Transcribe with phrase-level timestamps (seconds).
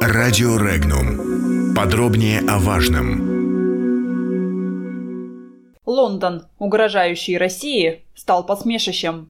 [0.00, 1.74] Радио Регнум.
[1.74, 3.34] Подробнее о важном.
[5.86, 9.28] Лондон, угрожающий России, стал посмешищем.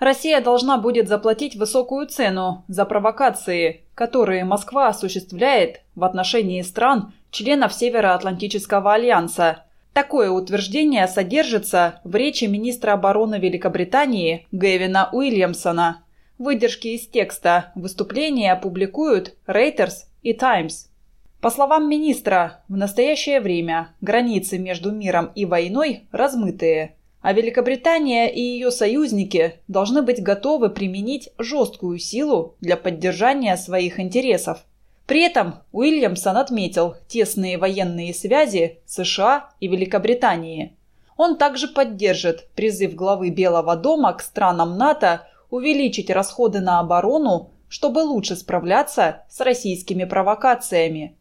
[0.00, 7.72] Россия должна будет заплатить высокую цену за провокации, которые Москва осуществляет в отношении стран, членов
[7.72, 9.63] Североатлантического альянса.
[9.94, 16.04] Такое утверждение содержится в речи министра обороны Великобритании Гэвина Уильямсона.
[16.36, 20.90] Выдержки из текста выступления опубликуют Reuters и Times.
[21.40, 28.40] По словам министра, в настоящее время границы между миром и войной размытые, а Великобритания и
[28.40, 34.64] ее союзники должны быть готовы применить жесткую силу для поддержания своих интересов.
[35.06, 40.76] При этом Уильямсон отметил тесные военные связи США и Великобритании.
[41.16, 47.98] Он также поддержит призыв главы Белого дома к странам НАТО увеличить расходы на оборону, чтобы
[47.98, 51.16] лучше справляться с российскими провокациями.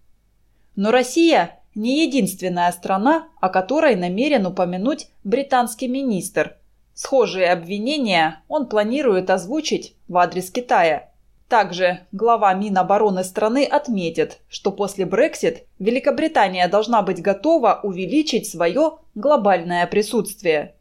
[0.76, 6.58] Но Россия не единственная страна, о которой намерен упомянуть британский министр.
[6.94, 11.10] Схожие обвинения он планирует озвучить в адрес Китая.
[11.54, 19.86] Также глава Минобороны страны отметит, что после Брексит Великобритания должна быть готова увеличить свое глобальное
[19.86, 20.74] присутствие.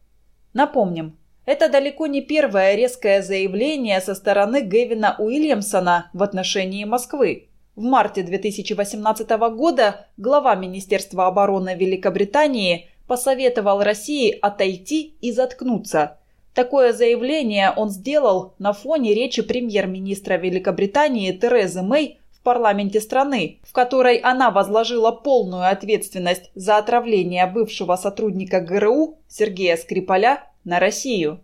[0.55, 7.51] Напомним, это далеко не первое резкое заявление со стороны Гэвина Уильямсона в отношении Москвы.
[7.77, 16.17] В марте 2018 года глава Министерства обороны Великобритании посоветовал России отойти и заткнуться.
[16.55, 23.73] Такое заявление он сделал на фоне речи премьер-министра Великобритании Терезы Мэй в парламенте страны, в
[23.73, 31.41] которой она возложила полную ответственность за отравление бывшего сотрудника ГРУ Сергея Скрипаля на Россию.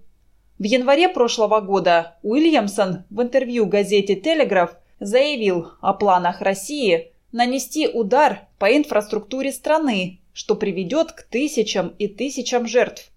[0.59, 8.49] В январе прошлого года Уильямсон в интервью газете «Телеграф» заявил о планах России нанести удар
[8.59, 13.11] по инфраструктуре страны, что приведет к тысячам и тысячам жертв.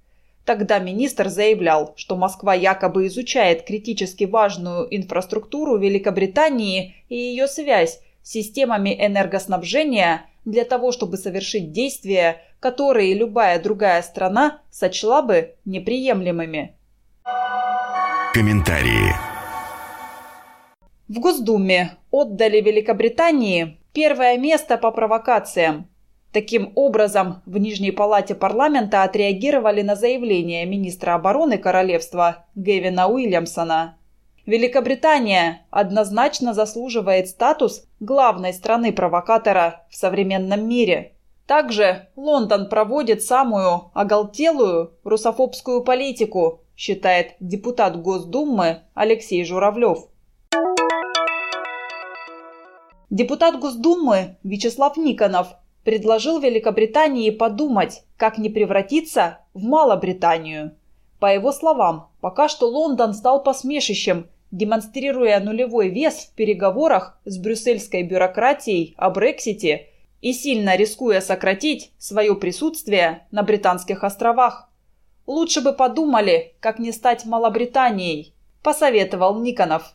[0.45, 8.31] Тогда министр заявлял, что Москва якобы изучает критически важную инфраструктуру Великобритании и ее связь с
[8.31, 16.75] системами энергоснабжения для того, чтобы совершить действия, которые любая другая страна сочла бы неприемлемыми.
[18.33, 19.13] Комментарии.
[21.07, 25.90] В Госдуме отдали Великобритании первое место по провокациям.
[26.31, 33.97] Таким образом, в Нижней палате парламента отреагировали на заявление министра обороны королевства Гевина Уильямсона.
[34.45, 41.13] Великобритания однозначно заслуживает статус главной страны-провокатора в современном мире.
[41.47, 50.07] Также Лондон проводит самую оголтелую русофобскую политику, считает депутат Госдумы Алексей Журавлев.
[53.09, 55.49] Депутат Госдумы Вячеслав Никонов
[55.83, 60.75] предложил Великобритании подумать, как не превратиться в Малобританию.
[61.19, 68.03] По его словам, пока что Лондон стал посмешищем, демонстрируя нулевой вес в переговорах с брюссельской
[68.03, 69.87] бюрократией о Брексите
[70.21, 74.69] и сильно рискуя сократить свое присутствие на Британских островах.
[75.25, 79.93] Лучше бы подумали, как не стать Малобританией, посоветовал Никонов.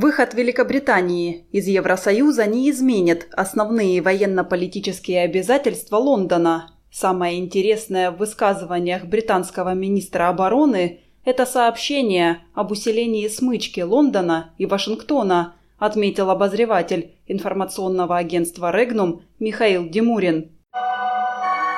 [0.00, 6.70] Выход Великобритании из Евросоюза не изменит основные военно-политические обязательства Лондона.
[6.88, 15.56] Самое интересное в высказываниях британского министра обороны– это сообщение об усилении смычки Лондона и Вашингтона,
[15.78, 20.52] отметил обозреватель информационного агентства «Регнум» Михаил Демурин.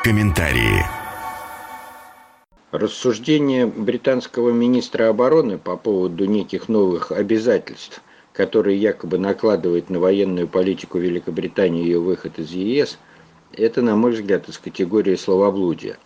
[0.05, 0.85] Комментарии.
[2.71, 10.99] Рассуждения британского министра обороны по поводу неких новых обязательств, которые якобы накладывают на военную политику
[10.99, 12.99] Великобритании ее выход из ЕС,
[13.53, 15.99] это, на мой взгляд, из категории словоблудия.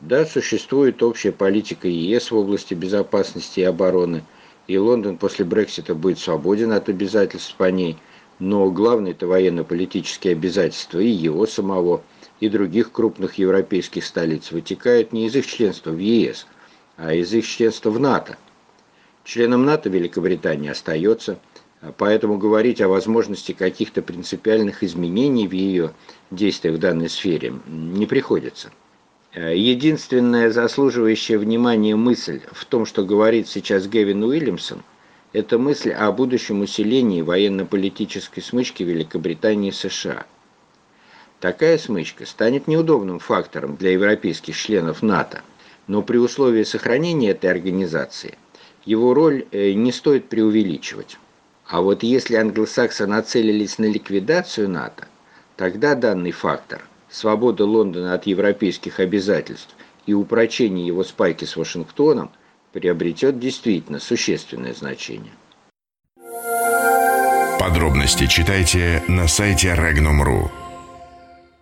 [0.00, 4.22] Да, существует общая политика ЕС в области безопасности и обороны,
[4.66, 7.98] и Лондон после Брексита будет свободен от обязательств по ней,
[8.38, 12.02] но главное это военно-политические обязательства и его самого–
[12.40, 16.46] и других крупных европейских столиц вытекают не из их членства в ЕС,
[16.96, 18.36] а из их членства в НАТО.
[19.24, 21.38] Членом НАТО Великобритания остается,
[21.96, 25.92] поэтому говорить о возможности каких-то принципиальных изменений в ее
[26.30, 28.70] действиях в данной сфере не приходится.
[29.34, 34.82] Единственная заслуживающая внимания мысль в том, что говорит сейчас Гевин Уильямсон,
[35.32, 40.26] это мысль о будущем усилении военно-политической смычки Великобритании и США–
[41.44, 45.42] Такая смычка станет неудобным фактором для европейских членов НАТО,
[45.86, 48.38] Но при условии сохранения этой организации
[48.86, 51.18] его роль э, не стоит преувеличивать.
[51.66, 55.06] А вот если англосаксы нацелились на ликвидацию НАТО,
[55.56, 59.74] тогда данный фактор– свобода Лондона от европейских обязательств
[60.06, 62.30] и упрочение его спайки с Вашингтоном
[62.72, 65.32] приобретет действительно существенное значение.
[67.58, 70.63] Подробности читайте на сайте Regnum.ru.